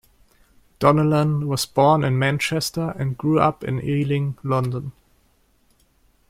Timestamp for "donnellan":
0.79-1.47